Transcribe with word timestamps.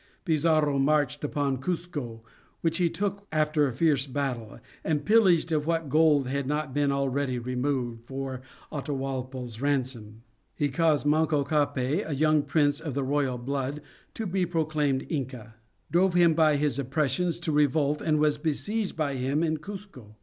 Pizarro 0.25 0.79
marched 0.79 1.23
upon 1.23 1.57
Cuzco, 1.59 2.23
which 2.61 2.79
he 2.79 2.89
took 2.89 3.27
after 3.31 3.67
a 3.67 3.71
fierce 3.71 4.07
battle, 4.07 4.57
and 4.83 5.05
pillaged 5.05 5.51
of 5.51 5.67
what 5.67 5.89
gold 5.89 6.27
had 6.27 6.47
not 6.47 6.73
been 6.73 6.91
already 6.91 7.37
removed 7.37 8.05
for 8.07 8.41
Atahualpa's 8.71 9.61
ransom. 9.61 10.23
He 10.55 10.69
caused 10.69 11.05
Manco 11.05 11.43
Capae, 11.43 12.01
a 12.03 12.13
young 12.15 12.41
prince 12.41 12.79
of 12.79 12.95
the 12.95 13.03
royal 13.03 13.37
blood, 13.37 13.79
to 14.15 14.25
be 14.25 14.43
proclaimed 14.43 15.05
Inca; 15.07 15.53
drove 15.91 16.15
him 16.15 16.33
by 16.33 16.55
his 16.55 16.79
oppressions 16.79 17.39
to 17.41 17.51
revolt; 17.51 18.01
and 18.01 18.17
was 18.17 18.39
besieged 18.39 18.95
by 18.95 19.17
him 19.17 19.43
in 19.43 19.57
Cuzco. 19.57 20.15